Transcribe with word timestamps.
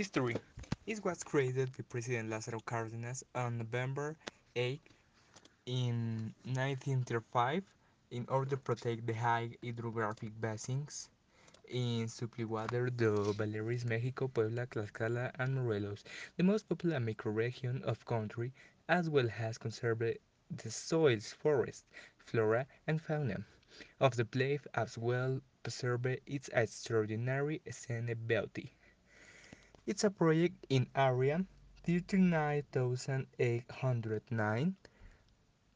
History 0.00 0.40
It 0.86 1.04
was 1.04 1.22
created 1.22 1.76
by 1.76 1.84
President 1.86 2.30
Lázaro 2.30 2.64
Cárdenas 2.64 3.22
on 3.34 3.58
November 3.58 4.16
8 4.56 4.80
in 5.66 6.32
1935 6.44 7.62
in 8.10 8.24
order 8.30 8.48
to 8.52 8.56
protect 8.56 9.06
the 9.06 9.12
high 9.12 9.50
hydrographic 9.62 10.32
basins 10.40 11.10
in 11.68 12.08
Supply-Water 12.08 12.88
do 12.88 13.34
Baleares, 13.34 13.84
Mexico, 13.84 14.28
Puebla, 14.28 14.66
Tlaxcala, 14.68 15.32
and 15.38 15.56
Morelos, 15.56 16.02
the 16.38 16.44
most 16.44 16.66
popular 16.66 16.96
microregion 16.96 17.82
of 17.82 18.02
country, 18.06 18.54
as 18.88 19.10
well 19.10 19.28
as 19.38 19.58
conserve 19.58 19.98
the 19.98 20.70
soils, 20.70 21.34
forests, 21.34 21.84
flora, 22.16 22.66
and 22.86 23.02
fauna 23.02 23.44
of 24.00 24.16
the 24.16 24.24
place 24.24 24.66
as 24.72 24.96
well 24.96 25.42
preserve 25.62 26.06
its 26.24 26.48
extraordinary 26.54 27.60
scenic 27.70 28.26
beauty. 28.26 28.72
It's 29.90 30.04
a 30.04 30.10
project 30.10 30.54
in 30.68 30.86
area 30.94 31.44
39,809 31.84 34.76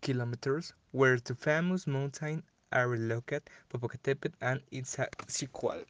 kilometers, 0.03 0.73
where 0.93 1.19
the 1.19 1.35
famous 1.35 1.89
mountains 1.89 2.45
are 2.71 2.97
located, 2.97 3.51
Popocatépetl 3.73 4.35
and 4.41 4.61
its 4.71 4.97
sequel. 5.27 5.83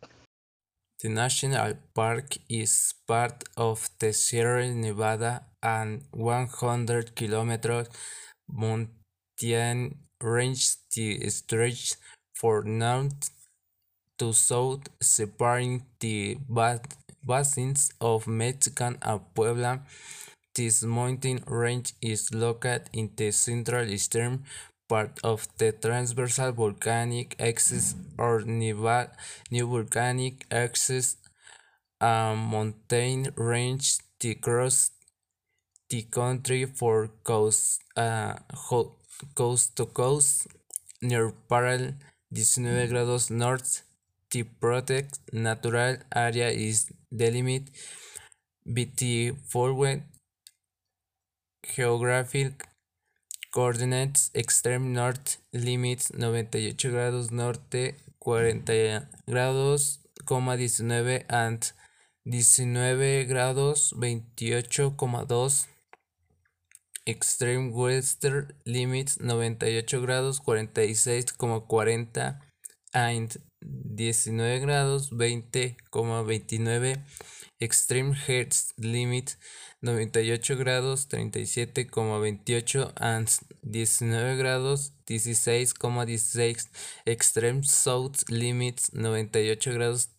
The 1.02 1.10
national 1.10 1.74
park 1.94 2.38
is 2.48 2.94
part 3.06 3.44
of 3.58 3.90
the 3.98 4.14
Sierra 4.14 4.72
Nevada 4.72 5.44
and 5.62 6.04
100 6.12 7.14
kilometers 7.14 7.88
mountain 8.48 9.98
range 10.22 10.76
that 10.96 11.30
stretches 11.30 11.98
from 12.32 12.78
north 12.78 13.28
to 14.16 14.32
south, 14.32 14.88
separating 15.02 15.84
the 16.00 16.38
basins 17.26 17.92
of 18.00 18.26
Mexican 18.26 18.98
and 19.02 19.20
Puebla. 19.34 19.82
This 20.54 20.82
mountain 20.84 21.42
range 21.46 21.94
is 22.00 22.32
located 22.32 22.90
in 22.92 23.10
the 23.16 23.30
central-eastern 23.32 24.44
part 24.88 25.18
of 25.24 25.48
the 25.58 25.72
transversal 25.72 26.52
volcanic 26.52 27.34
axis 27.40 27.94
or 28.18 28.42
new 28.42 28.76
volcanic 29.66 30.46
axis, 30.50 31.16
a 32.00 32.34
mountain 32.36 33.32
range 33.36 33.98
that 34.20 34.40
crosses 34.40 34.90
the 35.90 36.02
country 36.02 36.64
from 36.66 37.10
uh, 37.96 38.34
coast 39.34 39.76
to 39.76 39.86
coast 39.86 40.46
near 41.02 41.32
parallel 41.48 41.94
19 42.30 42.88
grados 42.90 43.30
north. 43.30 43.82
The 44.30 44.42
protected 44.42 45.18
natural 45.32 45.98
area 46.14 46.48
is 46.48 46.90
delimited 47.14 47.70
by 48.66 48.86
the 48.96 49.32
following 49.52 50.02
geographic 51.74 52.66
coordinates: 53.52 54.30
extreme 54.34 54.92
north 54.92 55.38
limits 55.52 56.12
98 56.12 56.90
grados 56.92 57.30
norte, 57.30 57.94
40 58.20 59.06
grados, 59.28 59.98
19 60.26 61.24
and 61.28 61.72
19 62.24 63.28
grados 63.28 63.92
28,2 63.92 65.66
extreme 67.06 67.70
western 67.70 68.50
limits 68.64 69.20
98 69.20 70.00
grados 70.00 70.40
46,40 70.40 72.40
and 72.94 73.36
19 73.64 74.60
grados 74.60 75.10
20,29 75.10 77.02
extreme 77.60 78.14
east 78.28 78.78
limit 78.78 79.38
98 79.80 80.54
grados 80.56 81.08
37,28 81.08 82.92
and 82.96 83.28
19 83.62 84.36
grados 84.36 84.92
16,16 85.06 86.68
extreme 87.06 87.62
south 87.62 88.28
limits 88.28 88.92
98 88.92 89.72
grados 89.72 90.10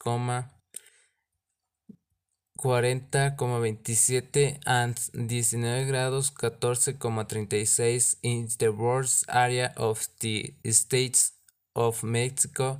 40,27 2.57 4.59
and 4.65 4.97
19 5.13 5.87
grados 5.87 6.31
14,36 6.31 8.17
in 8.23 8.47
the 8.57 8.69
worst 8.69 9.25
area 9.27 9.73
of 9.75 10.07
the 10.19 10.55
states 10.71 11.35
of 11.75 12.03
Mexico, 12.03 12.79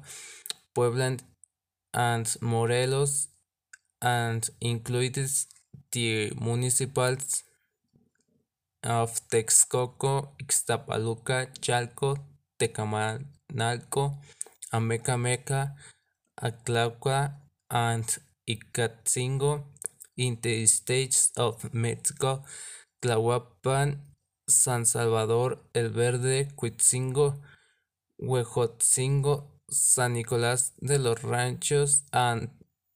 Puebla 0.76 1.18
and 1.94 2.38
Morelos, 2.42 3.30
and 4.02 4.50
includes 4.60 5.48
the 5.92 6.32
municipalities 6.40 7.44
of 8.84 9.10
Texcoco, 9.30 10.30
Ixtapaluca, 10.44 11.48
Chalco, 11.62 12.18
Tecamachalco, 12.60 14.18
Amecameca, 14.74 15.74
Acatlaco, 16.42 17.32
and 17.72 18.18
Ixtatzingo 18.48 19.64
in 20.18 20.38
the 20.42 20.66
states 20.66 21.32
of 21.38 21.74
Mexico, 21.74 22.44
Tlahuapan, 23.02 23.98
San 24.48 24.86
Salvador 24.86 25.58
El 25.74 25.90
Verde, 25.90 26.50
Huitzingo, 26.58 27.40
Huejotzingo, 28.22 29.55
San 29.70 30.14
Nicolás 30.14 30.74
de 30.78 31.00
los 31.00 31.22
Ranchos, 31.24 32.04
and 32.12 32.50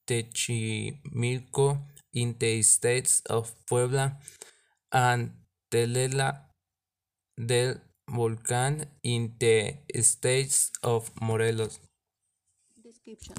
Techimilco 0.06 1.80
in 2.14 2.38
the 2.40 2.62
states 2.64 3.22
of 3.30 3.54
Puebla, 3.68 4.18
and 4.92 5.32
Tlela 5.72 6.46
del 7.38 7.82
Volcán 8.08 8.88
in 9.04 9.36
the 9.40 9.78
states 10.02 10.72
of 10.84 11.12
Morelos. 11.22 11.80
Description 12.82 13.36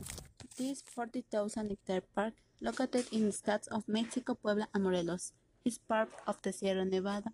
This 0.56 0.82
40,000 0.82 1.70
hectare 1.70 2.02
park, 2.14 2.34
located 2.60 3.06
in 3.12 3.26
the 3.26 3.32
states 3.32 3.66
of 3.68 3.88
Mexico, 3.88 4.34
Puebla, 4.34 4.68
and 4.74 4.84
Morelos, 4.84 5.32
is 5.64 5.78
part 5.78 6.10
of 6.26 6.40
the 6.42 6.52
Sierra 6.52 6.84
Nevada 6.84 7.32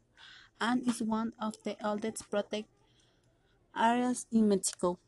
and 0.61 0.87
is 0.89 1.03
one 1.03 1.33
of 1.41 1.55
the 1.65 1.77
oldest 1.85 2.31
protected 2.31 2.65
areas 3.77 4.27
in 4.33 4.49
Mexico. 4.49 4.99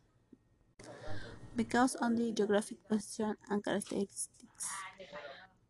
Because 1.58 1.96
of 1.96 2.16
the 2.16 2.30
geographic 2.30 2.78
position 2.86 3.34
and 3.50 3.64
characteristics, 3.64 4.28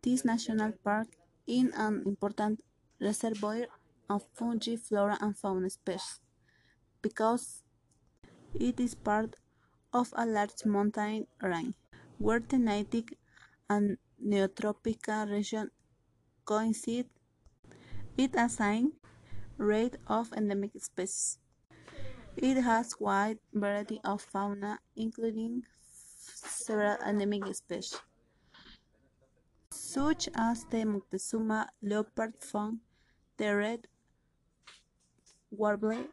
this 0.02 0.22
national 0.22 0.72
park 0.84 1.08
is 1.46 1.72
an 1.74 2.02
important 2.04 2.60
reservoir 3.00 3.64
of 4.10 4.26
fungi, 4.34 4.76
flora, 4.76 5.16
and 5.22 5.34
fauna 5.34 5.70
species. 5.70 6.20
Because 7.00 7.62
it 8.52 8.78
is 8.78 8.94
part 8.94 9.36
of 9.94 10.12
a 10.14 10.26
large 10.26 10.66
mountain 10.66 11.26
range, 11.40 11.74
where 12.18 12.40
the 12.40 12.58
native 12.58 13.08
and 13.70 13.96
neotropical 14.22 15.30
region 15.30 15.70
coincide, 16.44 17.08
it 18.18 18.34
has 18.34 18.60
a 18.60 18.62
high 18.62 18.84
rate 19.56 19.96
of 20.06 20.34
endemic 20.34 20.72
species. 20.76 21.38
It 22.36 22.60
has 22.60 22.94
wide 23.00 23.38
variety 23.54 24.00
of 24.04 24.20
fauna, 24.20 24.80
including 24.94 25.62
several 26.34 26.96
endemic 27.06 27.54
species, 27.54 28.00
such 29.70 30.28
as 30.34 30.64
the 30.70 30.84
Moctezuma 30.84 31.68
leopard 31.82 32.34
fawn, 32.38 32.80
the 33.36 33.54
red 33.54 33.86
warbler, 35.50 36.04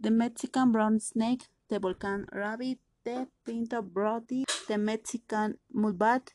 the 0.00 0.10
Mexican 0.10 0.72
brown 0.72 1.00
snake, 1.00 1.48
the 1.68 1.80
volcán 1.80 2.26
rabbit, 2.32 2.78
the 3.04 3.26
pinto 3.44 3.82
brodie, 3.82 4.44
the 4.68 4.78
Mexican 4.78 5.58
mulbat, 5.74 6.28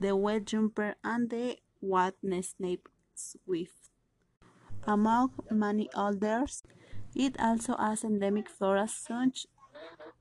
the 0.00 0.16
web 0.16 0.46
jumper, 0.46 0.94
and 1.04 1.30
the 1.30 1.56
white-snake 1.80 2.86
swift. 3.14 3.90
Among 4.84 5.32
many 5.50 5.88
others, 5.94 6.62
it 7.14 7.36
also 7.40 7.76
has 7.76 8.04
endemic 8.04 8.48
flora 8.48 8.86
such 8.88 9.46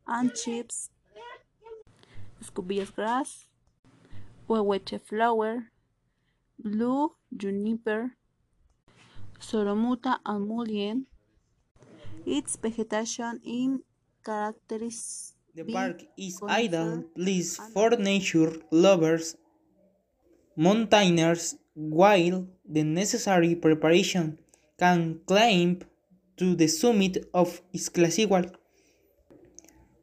as 0.07 0.44
chips, 0.44 0.89
scubillas 2.41 2.91
grass, 2.94 3.47
huehueche 4.47 5.00
flower, 5.01 5.71
blue 6.57 7.12
juniper, 7.35 8.12
soromuta 9.39 10.19
and 10.25 10.47
mullein. 10.47 11.06
Its 12.25 12.56
vegetation 12.57 13.39
is 13.45 13.79
characterized 14.23 15.35
The 15.56 15.63
park 15.63 16.03
is 16.18 16.41
ideal 16.44 17.03
place 17.15 17.59
and 17.59 17.71
for 17.71 17.91
nature 17.91 18.51
lovers, 18.71 19.38
mountaineers, 20.57 21.56
while 21.73 22.45
the 22.68 22.83
necessary 22.83 23.56
preparation 23.56 24.38
can 24.77 25.21
climb 25.25 25.79
to 26.35 26.56
the 26.56 26.68
summit 26.68 27.29
of 27.33 27.61
Iztaccíhuatl, 27.73 28.56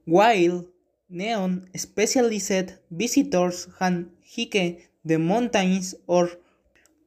while 0.05 0.65
Neon 1.09 1.69
specialized 1.77 2.73
visitors 2.91 3.69
can 3.79 4.11
hike 4.25 4.89
the 5.05 5.19
mountains 5.19 5.95
or 6.07 6.31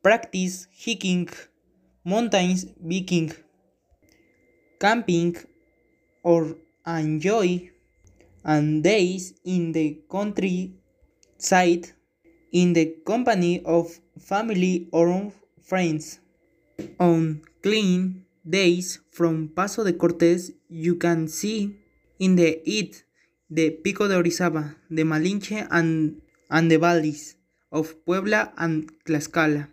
practice 0.04 0.68
hiking, 0.72 1.30
mountains 2.04 2.66
biking, 2.66 3.32
camping, 4.80 5.36
or 6.24 6.56
enjoy 6.86 7.70
and 8.44 8.84
days 8.84 9.34
in 9.44 9.72
the 9.72 10.00
countryside 10.10 11.90
in 12.52 12.74
the 12.74 12.96
company 13.06 13.62
of 13.66 14.00
family 14.20 14.88
or 14.92 15.32
friends. 15.62 16.20
On 17.00 17.42
clean 17.64 18.26
days 18.48 19.00
from 19.10 19.50
Paso 19.50 19.84
de 19.84 19.94
Cortés, 19.94 20.52
you 20.70 20.96
can 20.96 21.28
see 21.28 21.76
in 22.20 22.36
the 22.36 22.62
east 22.66 23.04
the 23.50 23.72
Pico 23.72 24.08
de 24.08 24.16
Orizaba, 24.18 24.76
the 24.90 25.04
Malinche, 25.04 25.68
and, 25.70 26.22
and 26.50 26.72
the 26.72 26.78
valleys 26.78 27.38
of 27.72 28.04
Puebla 28.06 28.54
and 28.58 28.90
Tlaxcala, 29.06 29.68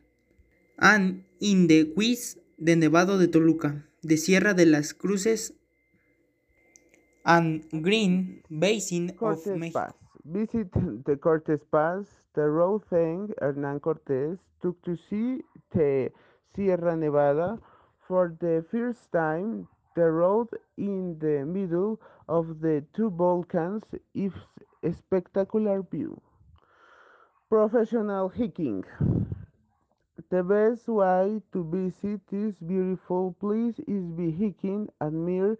and 0.78 1.24
in 1.40 1.66
the 1.66 1.92
west 1.96 2.38
the 2.58 2.76
Nevado 2.76 3.18
de 3.18 3.28
Toluca, 3.28 3.82
the 4.02 4.16
Sierra 4.16 4.54
de 4.54 4.66
las 4.66 4.92
Cruces, 4.92 5.52
and 7.24 7.64
Green 7.82 8.42
Basin 8.50 9.16
of 9.20 9.46
Mexico. 9.46 9.80
Pass. 9.80 9.92
Visit 10.24 10.72
the 11.04 11.16
Cortes 11.16 11.60
Pass. 11.70 12.06
The 12.34 12.48
road 12.48 12.82
thing 12.88 13.32
Hernan 13.40 13.80
Cortes 13.80 14.38
took 14.62 14.80
to 14.84 14.96
see 15.08 15.42
the 15.72 16.10
Sierra 16.54 16.96
Nevada 16.96 17.58
for 18.06 18.34
the 18.40 18.64
first 18.70 19.10
time. 19.12 19.68
The 19.94 20.10
road 20.10 20.48
in 20.76 21.18
the 21.18 21.44
middle 21.44 22.00
of 22.28 22.60
the 22.60 22.84
two 22.94 23.10
volcans 23.10 23.84
is 24.14 24.32
a 24.82 24.92
spectacular 24.92 25.82
view. 25.82 26.20
Professional 27.48 28.28
hiking. 28.30 28.84
The 30.30 30.42
best 30.42 30.88
way 30.88 31.42
to 31.52 31.64
visit 31.64 32.20
this 32.28 32.54
beautiful 32.58 33.32
place 33.38 33.78
is 33.80 34.04
by 34.12 34.30
hiking, 34.30 34.88
admire 35.00 35.58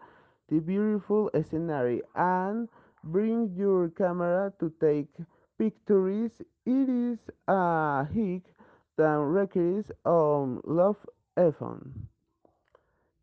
the 0.48 0.60
beautiful 0.60 1.30
scenery, 1.50 2.02
and 2.14 2.68
bring 3.04 3.54
your 3.54 3.90
camera 3.90 4.52
to 4.60 4.72
take 4.80 5.14
pictures. 5.58 6.32
It 6.64 6.88
is 6.88 7.18
a 7.46 8.04
hike 8.04 8.54
that 8.96 9.18
requires 9.18 9.90
um, 10.06 10.62
lot 10.64 10.96
of 10.96 11.06
effort 11.36 11.82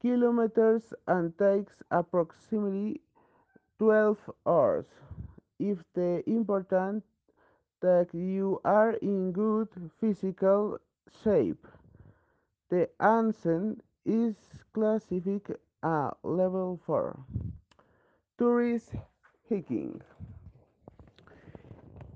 kilometers 0.02 0.94
and 1.08 1.38
takes 1.38 1.82
approximately 1.92 3.02
12 3.78 4.18
hours. 4.46 4.86
If 5.60 5.84
the 5.94 6.24
important 6.30 7.04
that 7.82 8.14
you 8.14 8.62
are 8.64 8.94
in 8.94 9.32
good 9.32 9.70
physical 10.00 10.80
shape, 11.24 11.68
the 12.70 12.90
ascent 13.00 13.84
is 14.06 14.36
classified 14.74 15.56
a 15.84 16.12
level 16.24 16.80
4. 16.86 17.20
Tourist 18.38 18.96
hiking. 19.50 20.02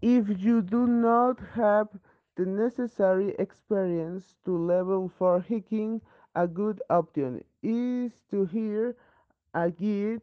If 0.02 0.28
you 0.44 0.62
do 0.62 0.86
not 0.88 1.40
have 1.54 1.88
the 2.36 2.46
necessary 2.46 3.36
experience 3.40 4.36
to 4.46 4.58
level 4.58 5.10
4 5.18 5.46
hiking, 5.48 6.02
a 6.36 6.48
good 6.48 6.82
option 6.90 7.44
is 7.64 8.12
to 8.30 8.46
hear 8.46 8.96
a 9.56 9.72
guide 9.72 10.22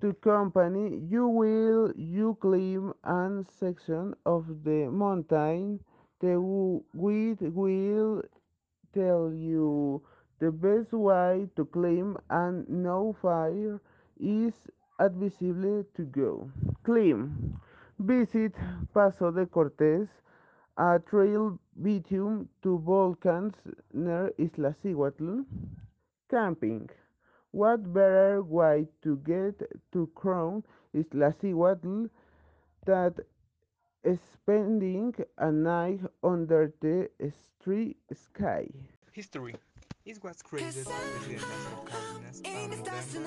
to 0.00 0.14
company 0.14 0.98
you 1.10 1.26
will 1.28 1.92
you 1.96 2.36
climb 2.40 2.94
a 3.04 3.44
section 3.58 4.14
of 4.24 4.46
the 4.64 4.88
mountain. 4.90 5.80
The 6.20 6.36
guide 6.94 7.52
will 7.54 8.22
tell 8.94 9.32
you 9.32 10.02
the 10.38 10.50
best 10.50 10.92
way 10.92 11.48
to 11.56 11.64
climb 11.66 12.16
and 12.30 12.68
no 12.68 13.14
fire 13.20 13.80
is 14.18 14.54
advisable 14.98 15.84
to 15.96 16.02
go. 16.04 16.50
Climb. 16.84 17.60
Visit 17.98 18.54
Paso 18.94 19.30
de 19.30 19.44
Cortés, 19.46 20.08
a 20.78 20.98
trail 20.98 21.58
between 21.82 22.48
two 22.62 22.78
volcans 22.86 23.54
near 23.92 24.32
Iztaccíhuatl. 24.38 25.44
Camping. 26.30 26.88
What 27.50 27.92
better 27.92 28.42
way 28.42 28.88
to 29.02 29.16
get 29.18 29.60
to 29.92 30.06
Crown 30.14 30.64
Iztaccíhuatl 30.94 32.08
than 32.86 33.14
spending 34.32 35.14
a 35.38 35.50
night 35.52 36.00
under 36.22 36.72
the 36.80 37.10
street 37.32 37.98
sky? 38.12 38.68
History. 39.12 39.56
It 40.10 40.18
was 40.24 40.42
created 40.42 40.86
President 40.86 41.40
Lázaro 41.40 41.86
Cárdenas 41.86 42.42
on 42.44 42.70
November 42.70 43.22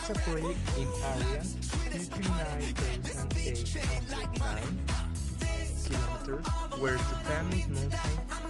Project 0.07 0.55
in 0.79 0.87
area 1.03 1.43
39,809 1.91 4.63
kilometers 5.83 6.47
where 6.79 6.95
the 6.95 7.17
famous 7.27 7.67
mountains 7.67 7.91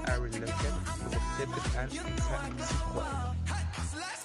are 0.07 0.19
located 0.19 0.53
the 1.09 1.17
Tepe 1.37 1.61
and 1.81 1.89
Iztaccíhuatl. 1.91 3.33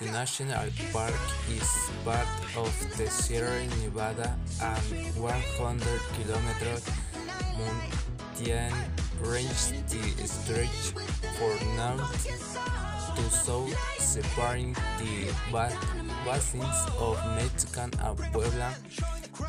The 0.00 0.06
national 0.12 0.68
park 0.92 1.16
is 1.48 1.70
part 2.04 2.28
of 2.56 2.68
the 2.98 3.08
Sierra 3.08 3.64
Nevada 3.80 4.36
and 4.60 5.16
100 5.16 6.00
kilometer 6.20 6.76
mountain 7.56 8.72
range 9.22 9.72
that 9.88 10.28
stretch 10.28 10.92
from 11.38 11.56
north 11.76 12.26
to 13.16 13.22
south, 13.30 13.72
separating 13.98 14.74
the 14.98 15.32
ba- 15.50 15.72
basins 16.24 16.86
of 16.98 17.18
Mexican 17.36 17.90
and 18.00 18.18
Puebla. 18.32 18.74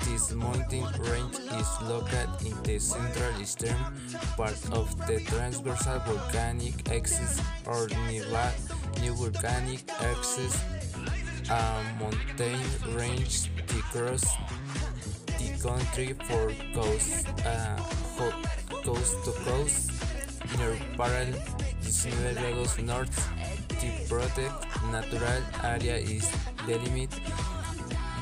This 0.06 0.32
mountain 0.34 0.86
range 1.00 1.36
is 1.36 1.70
located 1.84 2.30
in 2.46 2.64
the 2.64 2.80
central 2.80 3.42
eastern 3.42 3.78
part 4.38 4.58
of 4.72 4.90
the 5.08 5.20
transversal 5.28 6.00
volcanic 6.00 6.92
axis 6.92 7.42
or 7.66 7.88
new 9.02 9.14
volcanic 9.14 9.82
axis, 10.02 10.62
a 11.50 11.84
mountain 12.00 12.62
range 12.96 13.50
that 13.68 13.84
cross 13.92 14.24
the 15.38 15.50
country 15.62 16.14
for 16.28 16.52
coast, 16.74 17.28
uh, 17.46 17.78
coast 18.84 19.16
to 19.26 19.32
coast 19.46 19.92
near 20.58 20.78
parallel 20.98 21.34
19 21.84 22.36
grados 22.36 22.84
north. 22.84 23.33
The 23.84 23.92
protected 24.08 24.52
natural 24.92 25.44
area 25.62 25.98
is 25.98 26.32
delimited 26.66 27.20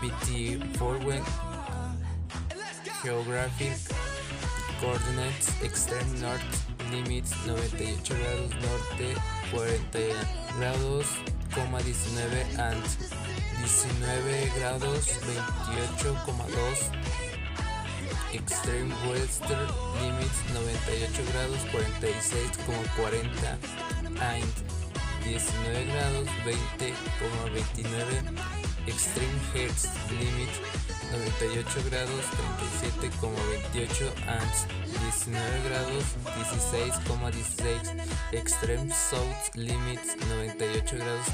by 0.02 0.10
the 0.26 0.58
following 0.74 1.26
geographic 3.04 3.78
coordinates 4.82 5.54
extreme 5.62 6.20
north 6.20 6.42
limits 6.90 7.32
98 7.46 8.10
grados 8.10 8.52
norte 8.66 9.10
40 9.54 10.18
grados, 10.58 11.10
19 11.54 11.94
and 12.58 12.82
19 13.62 14.50
grados 14.58 15.06
28,2 16.02 17.22
Extreme 18.34 18.92
Western 19.10 19.70
Limits 20.02 20.40
98 20.58 21.22
grados 21.30 21.64
46,40 21.70 23.62
and 24.22 24.81
19 25.24 25.86
grados 25.86 26.28
20,29 26.44 28.34
Extreme 28.88 29.40
Hertz 29.54 29.88
Limit 30.10 30.50
98 31.12 31.84
grados 31.90 32.26
37,28 33.02 34.12
and 34.28 34.52
19 35.28 35.64
grados 35.68 36.06
16,16 36.56 38.08
Extreme 38.34 38.92
South 38.92 39.56
Limit 39.56 40.00
98 40.30 40.98
grados 40.98 41.28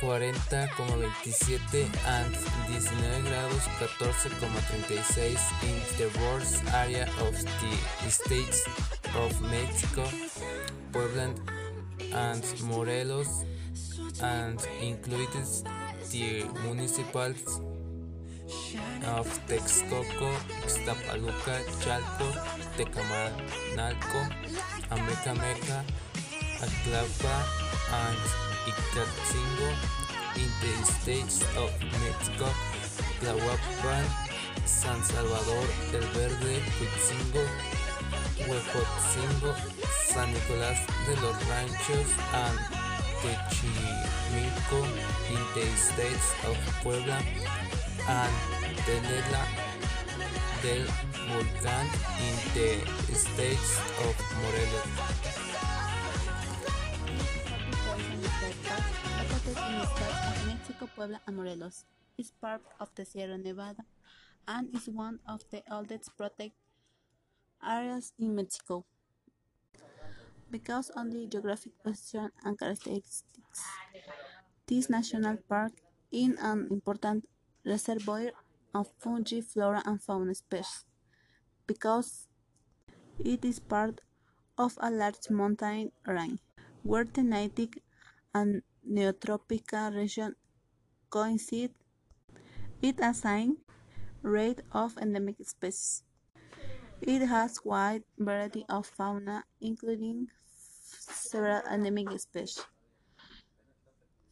40,27 0.00 1.88
and 2.06 2.36
19 2.68 3.24
grados 3.24 3.62
14,36 3.78 5.38
in 5.62 5.76
the 5.96 6.08
worst 6.20 6.62
area 6.74 7.08
of 7.20 7.34
the 7.42 7.76
states 8.10 8.66
of 9.16 9.40
Mexico, 9.42 10.04
Puebla 10.94 11.34
and 12.14 12.44
Morelos 12.62 13.44
and 14.22 14.64
included 14.80 15.48
the 16.12 16.44
municipalities 16.62 17.58
of 19.10 19.26
Texcoco, 19.48 20.30
Ixtapaluca, 20.62 21.56
Chalco, 21.82 22.28
Tecamanalco, 22.76 24.20
Amecameca, 24.94 25.82
Aclapa, 26.62 27.36
and 28.04 28.22
Icatzingo 28.70 29.70
in 30.36 30.50
the 30.62 30.86
states 30.86 31.42
of 31.56 31.72
Mexico, 32.04 32.48
Tlahuapan, 33.18 34.04
San 34.64 35.02
Salvador, 35.02 35.66
El 35.92 36.06
Verde, 36.14 36.62
Huitzingo, 36.78 37.44
Huejotzingo, 38.48 39.54
San 40.06 40.32
Nicolás 40.32 40.78
de 41.06 41.14
los 41.22 41.36
Ranchos, 41.48 42.10
and 42.32 42.58
Techimilco 43.22 44.80
in 45.30 45.42
the 45.54 45.66
states 45.76 46.34
of 46.48 46.56
Puebla, 46.82 47.18
and 48.08 48.34
Tenela 48.84 49.44
del 50.62 50.86
Volcán 51.28 51.86
in 52.20 52.36
the 52.54 52.68
states 53.14 53.78
of 54.04 54.14
Morelos. 54.42 54.88
of 60.80 60.94
Puebla, 60.96 61.20
and 61.26 61.36
Morelos. 61.36 61.84
is 62.18 62.30
part 62.30 62.62
of 62.80 62.94
the 62.94 63.04
Sierra 63.04 63.38
Nevada 63.38 63.84
and 64.46 64.74
is 64.74 64.88
one 64.88 65.18
of 65.26 65.42
the 65.50 65.62
oldest 65.70 66.16
protected 66.16 66.52
areas 67.66 68.12
in 68.18 68.34
Mexico. 68.34 68.84
Because 70.50 70.90
of 70.90 71.10
the 71.10 71.26
geographic 71.26 71.72
position 71.82 72.30
and 72.44 72.58
characteristics, 72.58 73.24
this 74.66 74.88
national 74.88 75.38
park 75.48 75.72
is 76.12 76.36
an 76.40 76.68
important 76.70 77.28
reservoir 77.64 78.30
of 78.74 78.88
fungi, 78.98 79.40
flora, 79.40 79.82
and 79.84 80.00
fauna 80.00 80.34
species. 80.34 80.84
Because 81.66 82.28
it 83.18 83.44
is 83.44 83.58
part 83.58 84.00
of 84.58 84.78
a 84.80 84.90
large 84.90 85.30
mountain 85.30 85.90
range, 86.06 86.40
where 86.82 87.04
the 87.04 87.22
native 87.22 87.70
and 88.34 88.62
neotropical 88.88 89.94
region 89.94 90.34
coincide, 91.10 91.70
it 92.82 93.00
assigns 93.00 93.58
rate 94.22 94.60
of 94.72 94.96
endemic 94.98 95.36
species. 95.46 96.02
It 97.06 97.20
has 97.26 97.60
wide 97.62 98.04
variety 98.18 98.64
of 98.66 98.86
fauna, 98.86 99.44
including 99.60 100.28
several 100.98 101.60
endemic 101.70 102.18
species, 102.18 102.64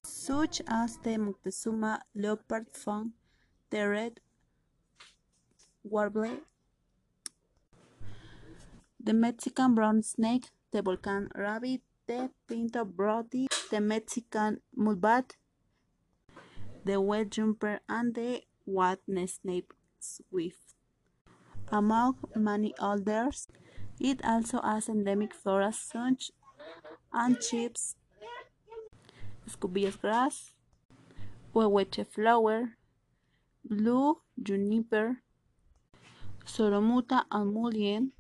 such 0.02 0.62
as 0.66 0.96
the 1.04 1.18
Moctezuma 1.18 2.00
leopard 2.14 2.68
fawn, 2.72 3.12
the 3.68 3.86
red 3.86 4.20
warbler, 5.84 6.38
the 8.98 9.12
Mexican 9.12 9.74
brown 9.74 10.02
snake, 10.02 10.48
the 10.70 10.80
volcan 10.80 11.28
rabbit, 11.34 11.82
the 12.06 12.30
pinto 12.48 12.86
brody, 12.86 13.48
the 13.70 13.82
Mexican 13.82 14.62
mulbat, 14.74 15.32
the 16.86 16.98
wet 16.98 17.28
jumper, 17.28 17.80
and 17.86 18.14
the 18.14 18.40
white 18.64 19.00
snake 19.26 19.72
swift. 20.00 20.72
Among 21.72 22.18
many 22.36 22.74
others, 22.78 23.48
it 23.98 24.20
also 24.22 24.60
has 24.60 24.90
endemic 24.90 25.32
flora 25.32 25.72
such 25.72 26.30
and 27.12 27.40
chips, 27.40 27.96
scubillas 29.48 29.96
grass, 29.98 30.52
huehueche 31.54 32.06
flower, 32.06 32.76
blue 33.64 34.18
juniper, 34.42 35.22
soromuta 36.44 37.24
and 37.30 37.54
mullein. 37.54 38.12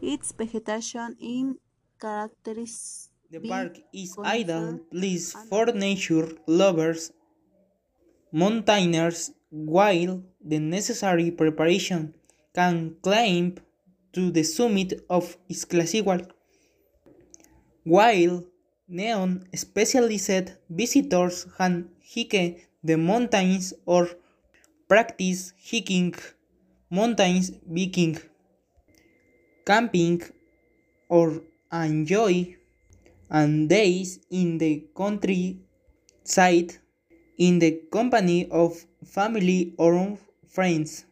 Its 0.00 0.32
vegetation 0.32 1.16
is 1.20 1.54
characterized 2.00 3.10
The 3.30 3.38
park 3.40 3.78
is 3.94 4.18
ideal 4.18 4.80
place 4.90 5.32
for 5.48 5.66
nature 5.66 6.28
lovers, 6.46 7.12
mountaineers, 8.32 9.30
while 9.48 10.24
the 10.44 10.58
necessary 10.58 11.30
preparation 11.30 12.14
can 12.54 12.96
climb 13.02 13.56
to 14.12 14.30
the 14.30 14.42
summit 14.42 15.04
of 15.08 15.36
Iztaccíhuatl. 15.50 16.30
While 17.84 18.44
neon 18.88 19.48
specialized 19.54 20.52
visitors 20.68 21.46
can 21.56 21.90
hike 22.14 22.68
the 22.84 22.96
mountains 22.96 23.72
or 23.86 24.08
practice 24.88 25.52
hiking, 25.70 26.14
mountain 26.90 27.42
biking, 27.66 28.18
camping, 29.64 30.22
or 31.08 31.42
enjoy 31.72 32.56
and 33.30 33.68
days 33.68 34.20
in 34.30 34.58
the 34.58 34.84
countryside 34.94 36.76
in 37.38 37.58
the 37.58 37.80
company 37.90 38.46
of 38.50 38.84
family 39.04 39.74
or 39.78 40.18
friends. 40.48 41.06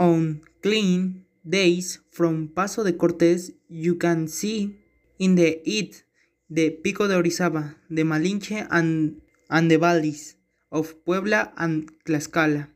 On 0.00 0.40
clean 0.66 1.24
days 1.44 2.00
from 2.10 2.48
Paso 2.48 2.82
de 2.82 2.92
Cortés, 2.92 3.52
you 3.68 3.94
can 3.98 4.26
see 4.26 4.74
in 5.16 5.36
the 5.36 5.62
it 5.64 6.02
the 6.50 6.72
Pico 6.72 7.06
de 7.06 7.14
Orizaba, 7.14 7.76
the 7.88 8.02
Malinche, 8.02 8.66
and, 8.72 9.22
and 9.48 9.70
the 9.70 9.78
valleys 9.78 10.34
of 10.72 11.04
Puebla 11.04 11.52
and 11.56 11.88
Tlaxcala, 12.04 12.66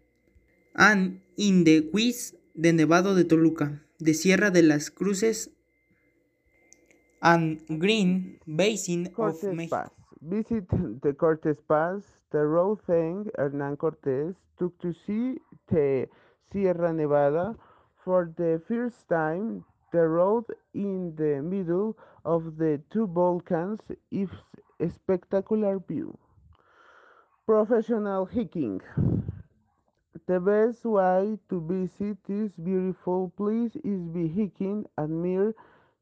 and 0.76 1.20
in 1.37 1.64
the 1.64 1.90
Huiz, 1.92 2.32
the 2.54 2.70
Nevado 2.73 3.16
de 3.16 3.25
Toluca, 3.25 3.80
the 3.99 4.14
Sierra 4.14 4.52
de 4.52 4.62
las 4.62 4.88
Cruces, 4.88 5.50
and 7.23 7.61
Green 7.80 8.38
Basin 8.47 9.09
of 9.18 9.42
Mexico. 9.42 9.76
Pass. 9.76 9.90
Visit 10.23 10.68
the 11.02 11.12
Cortes 11.12 11.59
Pass. 11.66 12.02
The 12.30 12.38
road 12.38 12.78
thing 12.87 13.28
Hernan 13.37 13.76
Cortes 13.76 14.37
took 14.61 14.78
to 14.78 14.94
see 15.04 15.38
the 15.68 16.06
Sierra 16.52 16.92
Nevada 16.92 17.56
for 18.04 18.33
the 18.37 18.61
first 18.66 19.09
time. 19.09 19.64
The 19.92 20.07
road 20.07 20.45
in 20.73 21.16
the 21.16 21.42
middle 21.42 21.97
of 22.25 22.57
the 22.57 22.80
two 22.90 23.09
volcans 23.09 23.80
is 24.11 24.28
a 24.78 24.88
spectacular 24.88 25.80
view. 25.80 26.16
Professional 27.45 28.26
hiking. 28.26 28.80
The 30.26 30.38
best 30.38 30.85
way 30.85 31.38
to 31.49 31.61
visit 31.61 32.19
this 32.25 32.52
beautiful 32.52 33.30
place 33.37 33.75
is 33.83 34.00
by 34.07 34.28
hiking, 34.28 34.87
admire 34.97 35.54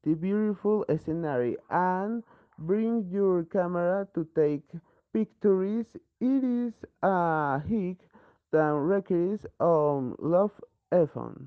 the 0.05 0.15
beautiful 0.15 0.85
scenery, 1.05 1.57
and 1.71 2.23
bring 2.59 3.09
your 3.11 3.45
camera 3.45 4.07
to 4.15 4.27
take 4.35 4.69
pictures. 5.15 5.87
It 6.21 6.45
is 6.45 6.75
a 7.03 7.59
hike 7.59 8.05
that 8.51 8.73
requires 8.75 9.47
lot 9.61 10.15
of 10.21 10.53
effort. 10.93 11.41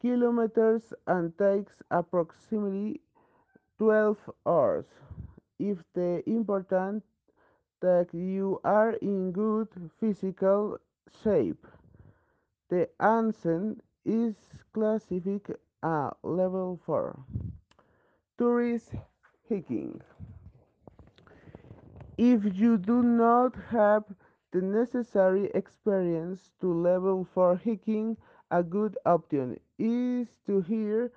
Kilometers 0.00 0.92
and 1.06 1.36
takes 1.38 1.82
approximately 1.90 3.00
12 3.78 4.18
hours. 4.46 4.86
If 5.58 5.84
the 5.94 6.22
important 6.28 7.04
that 7.80 8.12
you 8.12 8.60
are 8.64 8.92
in 9.02 9.32
good 9.32 9.68
physical 9.98 10.78
shape. 11.22 11.66
The 12.68 12.88
ascent 13.00 13.82
is 14.04 14.36
classified 14.72 15.56
a 15.82 16.12
level 16.22 16.78
4. 16.84 17.18
Tourist 18.38 18.94
hiking. 19.48 20.00
If 22.18 22.44
you 22.54 22.76
do 22.76 23.02
not 23.02 23.56
have 23.70 24.04
the 24.52 24.60
necessary 24.60 25.50
experience 25.54 26.50
to 26.60 26.72
level 26.72 27.24
4 27.34 27.56
hiking, 27.64 28.16
a 28.50 28.62
good 28.62 28.96
option 29.06 29.58
is 29.80 30.28
to 30.46 30.60
hear 30.60 31.10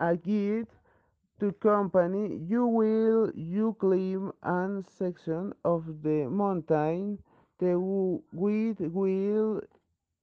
a 0.00 0.16
guide 0.16 0.66
to 1.38 1.52
company, 1.52 2.36
you 2.48 2.66
will 2.66 3.30
you 3.34 3.74
climb 3.80 4.32
a 4.42 4.82
section 4.98 5.52
of 5.64 5.84
the 6.02 6.28
mountain. 6.28 7.18
The 7.58 7.74
guide 8.34 8.80
will 8.92 9.62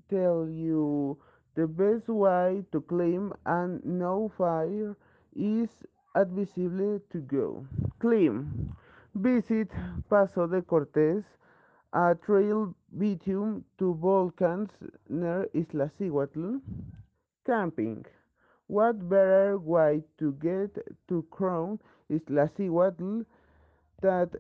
tell 0.09 0.47
you 0.49 1.17
the 1.55 1.67
best 1.67 2.07
way 2.09 2.63
to 2.71 2.81
climb 2.81 3.33
and 3.45 3.83
no 3.85 4.31
fire 4.37 4.95
is 5.35 5.69
advisable 6.15 6.99
to 7.11 7.19
go. 7.21 7.65
Climb. 7.99 8.75
Visit 9.15 9.69
Paso 10.09 10.45
de 10.47 10.61
Cortes, 10.61 11.23
a 11.93 12.15
trail 12.15 12.75
between 12.97 13.63
two 13.79 13.97
volcans 13.99 14.69
near 15.09 15.47
Iztaccíhuatl. 15.55 16.61
Camping. 17.47 18.05
What 18.67 19.09
better 19.09 19.57
way 19.57 20.03
to 20.19 20.33
get 20.33 20.77
to 21.07 21.23
Crown 21.31 21.79
Iztaccíhuatl 22.11 23.25
than 24.01 24.31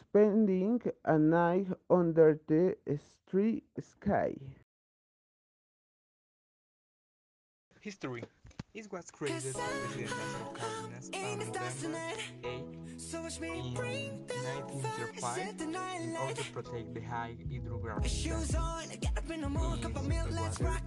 spending 0.00 0.80
a 1.04 1.18
night 1.18 1.66
under 1.90 2.40
the 2.46 2.76
starry 2.96 3.64
sky? 3.80 4.36
History. 7.80 8.24
It 8.74 8.92
was 8.92 9.10
created 9.10 9.54
Lázaro 9.54 10.54
Cárdenas 10.54 11.08
on 11.14 11.38
November 11.38 11.58
8 12.44 12.64
in 14.30 14.44
1935 14.44 15.38
in 16.02 16.16
order 16.16 16.34
to 16.34 16.52
protect 16.52 16.94
the 16.94 17.00
high 17.00 17.34
hydrographic 17.50 18.02
basins 18.02 18.54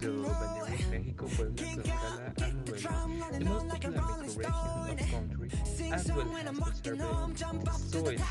de 0.00 0.08
Valladolid, 0.08 0.80
México, 0.90 1.26
Puebla, 1.36 2.32
Tlaxcala, 2.36 3.32
and 3.32 3.34
the 3.34 3.40
most 3.50 3.74
economic 3.74 4.28
region 4.38 4.54
of 4.54 4.96
the 4.96 5.04
country, 5.10 5.50
as 5.92 6.12
well 6.12 6.36
as 6.36 6.44
preserving 6.82 7.36
soil, 7.36 7.92
forest, 7.92 8.24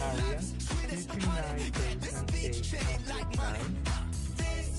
area 0.00 0.40
39,809 0.88 3.76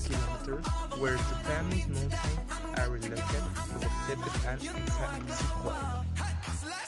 kilometers 0.02 0.66
where 0.98 1.14
the 1.14 1.38
famous 1.46 1.86
mountains 1.86 2.10
are 2.76 2.90
located 2.90 3.46
Popocatépetl 3.70 4.50
and 4.50 4.58
Iztaccíhuatl. 4.60 6.02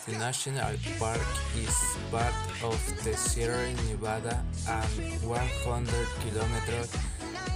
The 0.06 0.18
national 0.18 0.74
park 0.98 1.22
is 1.54 1.78
part 2.10 2.34
of 2.64 2.74
the 3.04 3.14
Sierra 3.14 3.70
Nevada 3.86 4.42
and 4.66 5.22
100 5.22 5.38
kilometer 6.26 6.82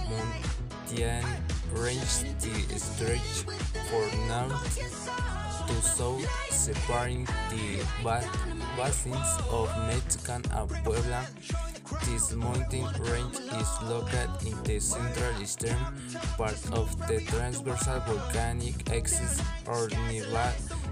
mountain 0.07 1.27
range 1.75 2.23
stretch 2.79 3.43
for 3.91 4.07
north 4.31 4.79
to 5.67 5.81
south, 5.81 6.27
separating 6.49 7.25
the 7.49 7.85
basins 8.77 9.31
of 9.49 9.69
Mexican 9.87 10.41
and 10.51 10.69
Puebla. 10.83 11.25
This 12.05 12.33
mountain 12.33 12.87
range 12.99 13.37
is 13.37 13.71
located 13.83 14.29
in 14.45 14.63
the 14.63 14.79
central 14.79 15.41
eastern 15.41 15.77
part 16.37 16.57
of 16.71 16.89
the 17.07 17.21
transversal 17.27 17.99
volcanic 18.01 18.91
axis 18.91 19.41
or 19.67 19.89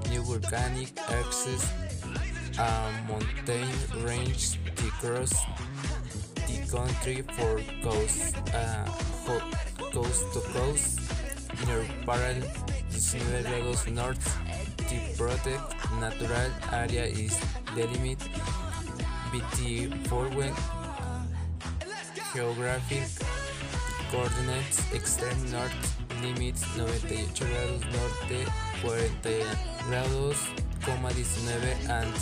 new 0.10 0.22
volcanic 0.24 0.92
axis, 1.10 1.72
a 2.60 2.92
mountain 3.08 3.70
range 4.06 4.60
that 4.75 4.92
cross 5.00 5.34
the 6.48 6.58
country 6.70 7.22
for 7.36 7.62
coast, 7.84 8.36
uh, 8.54 8.86
coast 9.92 10.34
to 10.34 10.40
coast 10.54 11.00
near 11.66 11.86
parallel 12.06 12.44
19 12.92 13.44
grados 13.44 13.92
north. 13.92 14.50
The 15.22 15.28
protected 15.28 15.62
natural 16.00 16.51
area 16.74 17.06
is 17.06 17.38
delimited 17.75 18.34
by 19.32 19.42
the 19.56 19.90
following 20.10 20.56
geographic 22.34 23.06
coordinates 24.10 24.82
extreme 24.92 25.51
north 25.51 25.78
limits 26.24 26.66
98 26.75 27.36
grados 27.38 27.84
norte 27.94 28.50
40 28.82 29.46
grados, 29.86 30.40
coma 30.82 31.10
19 31.13 31.86
and 31.92 32.18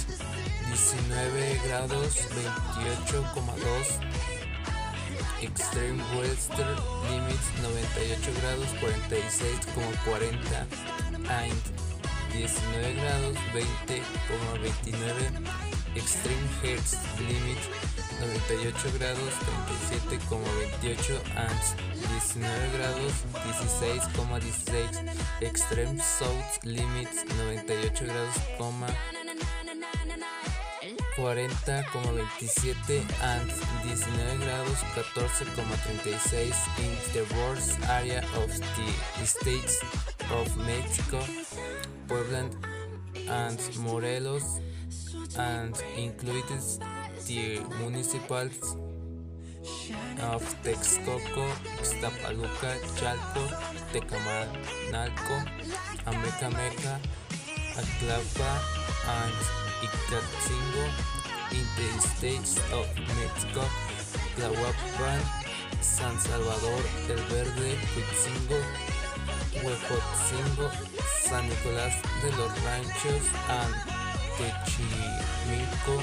19 0.67 1.55
grados 1.63 2.15
28,2 3.15 3.95
extreme 5.41 5.99
western 6.19 6.77
limits 7.07 7.47
98 7.63 8.19
grados 8.41 8.71
46,40 8.83 10.67
and 11.29 11.88
19 12.33 12.95
grados 12.95 13.37
20,29 13.53 15.47
extreme 15.95 16.47
hertz 16.63 16.97
limit 17.19 17.59
98 18.19 18.91
grados 18.97 19.33
37,28 20.09 21.21
and 21.35 21.61
19 22.35 22.71
grados 22.75 23.13
16,16 23.63 25.15
extreme 25.41 25.99
south 25.99 26.59
limits 26.63 27.25
98 27.37 28.05
grados, 28.05 28.35
40,27 31.15 33.03
and 33.21 33.51
19 33.85 34.39
grados 34.39 34.79
14,36 34.95 36.55
in 36.79 36.91
the 37.13 37.23
worst 37.35 37.77
area 37.89 38.23
of 38.35 38.49
the 38.57 38.93
states 39.25 39.81
of 40.31 40.55
Mexico, 40.57 41.19
Puebla 42.09 42.49
and 43.29 43.59
Morelos 43.77 44.59
and 45.37 45.79
included 45.95 46.63
the 47.27 47.61
municipalities 47.77 48.75
of 50.23 50.41
Texcoco, 50.63 51.45
Ixtapaluca, 51.77 52.71
Chalco, 52.97 53.45
Tecamanalco, 53.93 55.37
Amecameca, 56.09 56.97
Atlapa, 57.77 58.51
and 59.19 59.39
Icatzingo 59.85 60.85
in 61.51 61.65
the 61.77 62.01
states 62.01 62.57
of 62.73 62.87
Mexico, 63.19 63.63
Tlahuapan, 64.35 65.21
San 65.79 66.17
Salvador, 66.17 66.81
El 67.07 67.21
Verde, 67.29 67.77
Huitzingo, 67.93 68.59
Huejotzingo, 69.61 70.98
San 71.29 71.47
Nicolás 71.47 71.93
de 72.23 72.29
los 72.37 72.51
Ranchos, 72.63 73.25
and 73.49 73.73
Techimilco 74.35 75.95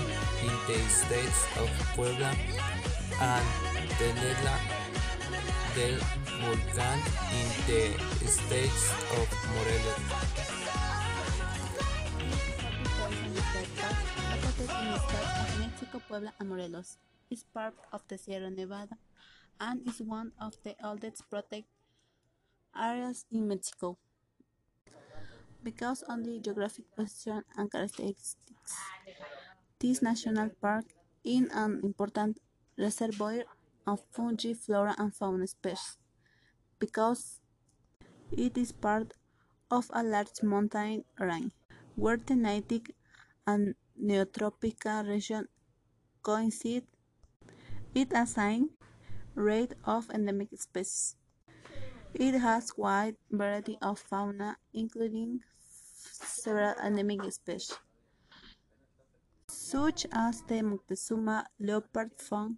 in 0.46 0.54
the 0.68 0.78
states 0.88 1.40
of 1.58 1.68
Puebla 1.96 2.30
and 3.20 3.46
Tenela 3.98 4.56
del 5.74 5.98
Volcán 6.40 6.98
in 7.34 7.48
the 7.66 7.82
states 8.28 8.92
of 9.18 9.26
Morelos. 9.52 10.02
Puebla, 16.08 16.32
and 16.38 16.48
Morelos, 16.48 16.98
is 17.30 17.42
part 17.42 17.74
of 17.92 18.02
the 18.06 18.16
Sierra 18.16 18.50
Nevada 18.50 18.96
and 19.58 19.80
is 19.88 20.00
one 20.00 20.30
of 20.40 20.54
the 20.62 20.76
oldest 20.84 21.28
protected 21.28 21.64
areas 22.78 23.24
in 23.32 23.48
Mexico. 23.48 23.98
Because 25.62 26.02
of 26.02 26.24
the 26.24 26.38
geographic 26.38 26.84
position 26.94 27.42
and 27.56 27.70
characteristics, 27.70 28.36
this 29.80 30.00
national 30.00 30.50
park 30.60 30.84
is 31.24 31.48
an 31.52 31.80
important 31.82 32.38
reservoir 32.78 33.44
of 33.86 34.00
fungi, 34.12 34.54
flora, 34.54 34.94
and 34.98 35.14
fauna 35.14 35.46
species. 35.46 35.98
Because 36.78 37.40
it 38.30 38.56
is 38.56 38.72
part 38.72 39.14
of 39.70 39.90
a 39.92 40.02
large 40.02 40.42
mountain 40.42 41.04
range, 41.18 41.52
where 41.96 42.16
the 42.16 42.36
native 42.36 42.82
and 43.46 43.74
neotropical 44.00 45.08
region 45.08 45.48
coincide, 46.22 46.86
it 47.94 48.12
assigns 48.12 48.70
rate 49.34 49.74
of 49.84 50.10
endemic 50.10 50.48
species. 50.58 51.16
It 52.18 52.32
has 52.32 52.72
wide 52.78 53.16
variety 53.30 53.76
of 53.82 53.98
fauna, 53.98 54.56
including 54.72 55.40
several 56.08 56.72
endemic 56.82 57.30
species, 57.30 57.78
such 59.48 60.06
as 60.10 60.40
the 60.48 60.62
Moctezuma 60.62 61.44
leopard 61.60 62.12
fawn, 62.16 62.56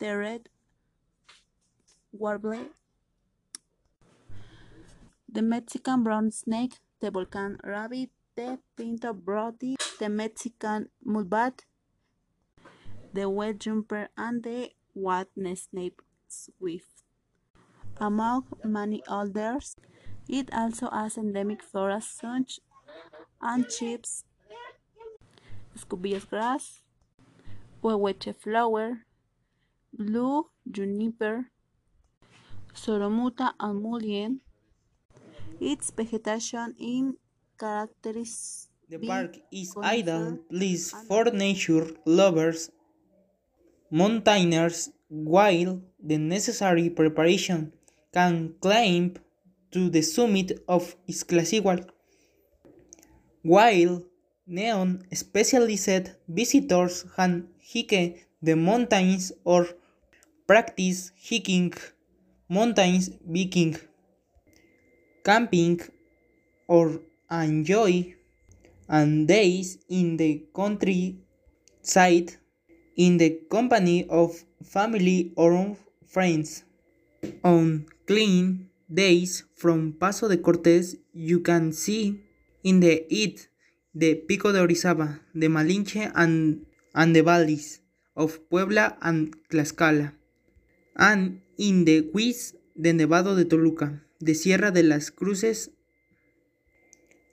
the 0.00 0.18
red 0.18 0.50
warbler, 2.12 2.66
the 5.26 5.40
Mexican 5.40 6.04
brown 6.04 6.30
snake, 6.30 6.74
the 7.00 7.10
volcan 7.10 7.58
rabbit, 7.64 8.10
the 8.34 8.58
pinto 8.76 9.14
brody, 9.14 9.76
the 9.98 10.10
Mexican 10.10 10.90
mulbat, 11.06 11.60
the 13.14 13.30
wet 13.30 13.60
jumper, 13.60 14.10
and 14.18 14.42
the 14.42 14.72
what 14.92 15.28
Nesnape 15.38 16.00
Swift. 16.28 17.00
Among 18.00 18.46
many 18.64 19.02
others, 19.06 19.76
it 20.28 20.52
also 20.52 20.88
has 20.90 21.16
endemic 21.18 21.62
flora 21.62 22.00
such 22.00 22.58
and 23.42 23.68
chips, 23.68 24.24
scubillas 25.76 26.24
grass, 26.28 26.82
huehueche 27.82 28.34
flower, 28.34 29.06
blue 29.92 30.46
juniper, 30.70 31.50
soromuta 32.74 33.52
and 33.60 33.82
mullein. 33.82 34.40
Its 35.60 35.90
vegetation 35.92 36.74
is 36.80 37.14
characterized 37.58 38.68
The 38.88 38.98
park 38.98 39.38
is 39.52 39.76
ideal 39.76 40.38
place 40.50 40.90
for 41.06 41.24
nature 41.26 41.86
lovers, 42.04 42.70
mountaineers, 43.90 44.90
while 45.08 45.80
the 46.02 46.18
necessary 46.18 46.90
preparation 46.90 47.72
can 48.12 48.54
climb 48.60 49.14
to 49.70 49.88
the 49.90 50.02
summit 50.02 50.62
of 50.68 50.96
Iztaccíhuatl. 51.08 51.88
While 53.42 54.02
neon 54.46 55.06
specialized 55.12 56.10
visitors 56.28 57.04
can 57.16 57.48
hike 57.72 58.26
the 58.42 58.56
mountains 58.56 59.32
or 59.44 59.68
practice 60.46 61.12
hiking, 61.28 61.72
mountains 62.48 63.10
biking, 63.24 63.76
camping, 65.24 65.80
or 66.66 67.00
enjoy 67.30 68.14
and 68.88 69.28
days 69.28 69.78
in 69.88 70.16
the 70.16 70.42
countryside 70.54 72.34
in 72.96 73.16
the 73.18 73.30
company 73.48 74.04
of 74.08 74.44
family 74.64 75.32
or 75.36 75.76
friends. 76.06 76.64
On 77.44 77.86
clean 78.06 78.70
days 78.88 79.44
from 79.54 79.92
Paso 79.92 80.28
de 80.28 80.36
Cortés, 80.38 80.96
you 81.12 81.40
can 81.40 81.72
see 81.72 82.20
in 82.62 82.80
the 82.80 83.06
it 83.10 83.48
the 83.94 84.14
Pico 84.14 84.52
de 84.52 84.60
Orizaba, 84.60 85.20
the 85.34 85.48
Malinche 85.48 86.10
and, 86.14 86.66
and 86.94 87.14
the 87.14 87.22
valleys 87.22 87.80
of 88.16 88.48
Puebla 88.48 88.96
and 89.02 89.34
Tlaxcala, 89.48 90.12
and 90.96 91.40
in 91.58 91.84
the 91.84 92.10
Huiz 92.12 92.54
the 92.76 92.92
Nevado 92.92 93.36
de 93.36 93.44
Toluca, 93.44 94.00
the 94.20 94.34
Sierra 94.34 94.70
de 94.70 94.82
las 94.82 95.10
Cruces 95.10 95.70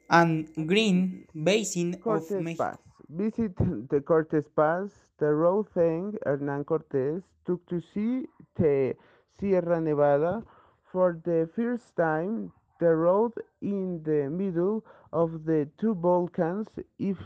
and 0.09 0.47
Green 0.67 1.25
Basin 1.33 1.99
of 2.05 2.29
Mexico. 2.31 2.63
Pass. 2.63 2.77
Visit 3.09 3.55
the 3.89 4.01
Cortes 4.01 4.45
Pass. 4.55 4.89
The 5.19 5.33
road 5.33 5.67
thing 5.73 6.17
Hernan 6.25 6.65
Cortes 6.65 7.23
took 7.45 7.65
to 7.67 7.81
see 7.93 8.25
the 8.57 8.93
Sierra 9.39 9.79
Nevada 9.81 10.43
for 10.91 11.19
the 11.23 11.49
first 11.55 11.95
time. 11.95 12.51
The 12.79 12.95
road 12.95 13.33
in 13.61 14.03
the 14.03 14.29
middle 14.29 14.85
of 15.11 15.45
the 15.45 15.67
two 15.77 15.95
volcans 15.95 16.67
is 16.99 17.17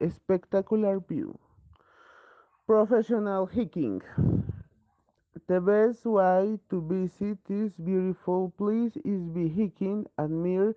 a 0.00 0.10
spectacular 0.10 1.00
view. 1.00 1.38
Professional 2.66 3.46
hiking. 3.46 4.02
The 5.48 5.60
best 5.60 6.06
way 6.06 6.58
to 6.70 6.80
visit 6.80 7.38
this 7.46 7.72
beautiful 7.76 8.50
place 8.56 8.96
is 9.04 9.22
by 9.28 9.48
hiking, 9.48 10.06
admire 10.18 10.74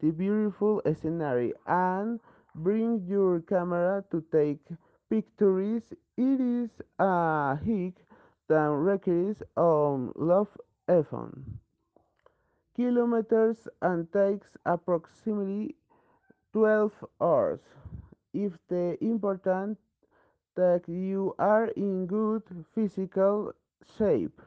the 0.00 0.10
beautiful 0.10 0.80
scenery, 1.00 1.52
and 1.66 2.20
bring 2.54 3.04
your 3.06 3.40
camera 3.40 4.04
to 4.10 4.22
take 4.32 4.60
pictures. 5.10 5.82
It 6.16 6.40
is 6.40 6.70
a 6.98 7.56
hike 7.56 8.03
requires 8.48 9.42
a 9.56 9.62
lot 9.62 10.48
of 10.48 10.48
effort. 10.88 11.34
Kilometers 12.76 13.68
and 13.80 14.12
takes 14.12 14.56
approximately 14.64 15.74
12 16.52 17.04
hours. 17.20 17.60
If 18.32 18.58
the 18.68 18.96
important 19.02 19.78
that 20.56 20.88
you 20.88 21.34
are 21.38 21.66
in 21.68 22.06
good 22.06 22.42
physical 22.74 23.52
shape. 23.98 24.40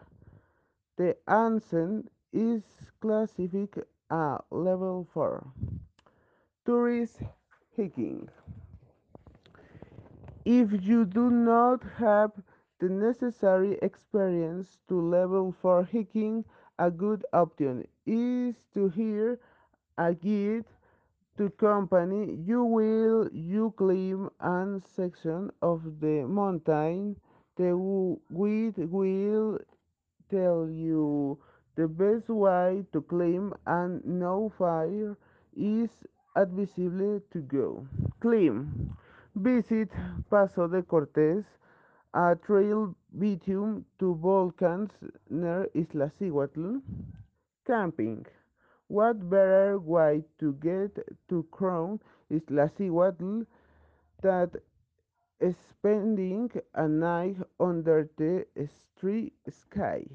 The 0.97 1.15
ascent 1.27 2.12
is 2.33 2.63
classified 3.01 3.83
a 4.10 4.39
level 4.51 5.07
4. 5.13 5.47
Tourist 6.65 7.21
hiking. 7.75 8.29
If 10.45 10.83
you 10.86 11.05
do 11.05 11.29
not 11.29 11.83
have 11.97 12.31
the 12.79 12.89
necessary 12.89 13.77
experience 13.81 14.77
to 14.87 15.01
level 15.01 15.51
4 15.61 15.83
hiking, 15.91 16.45
a 16.79 16.91
good 16.91 17.25
option 17.33 17.87
is 18.05 18.55
to 18.73 18.89
hire 18.89 19.39
a 19.97 20.13
guide 20.13 20.65
to 21.37 21.49
company 21.51 22.35
you 22.45 22.63
will 22.63 23.29
you 23.31 23.73
climb 23.77 24.29
a 24.39 24.81
section 24.95 25.49
of 25.61 25.81
the 25.99 26.25
mountain. 26.27 27.15
The 27.57 27.73
guide 28.29 28.89
will 28.89 29.59
tell 30.29 30.69
you 30.69 31.39
the 31.75 31.87
best 31.87 32.29
way 32.29 32.85
to 32.91 33.01
climb 33.01 33.53
and 33.65 34.03
no 34.05 34.51
fire 34.57 35.17
is 35.55 35.89
advisable 36.35 37.21
to 37.31 37.39
go. 37.41 37.87
Climb. 38.19 38.95
Visit 39.35 39.89
Paso 40.29 40.67
de 40.67 40.81
Cortés, 40.81 41.45
a 42.13 42.35
trail 42.35 42.95
between 43.17 43.85
to 43.99 44.15
volcans 44.15 44.91
near 45.29 45.67
Iztaccíhuatl. 45.75 46.81
Camping. 47.65 48.25
What 48.87 49.29
better 49.29 49.79
way 49.79 50.23
to 50.39 50.53
get 50.53 50.97
to 51.29 51.43
Crown 51.51 51.99
Iztaccíhuatl 52.31 53.45
than 54.21 54.51
spending 55.69 56.51
a 56.73 56.87
night 56.87 57.37
under 57.59 58.09
the 58.17 58.45
starry 58.67 59.33
sky? 59.49 60.05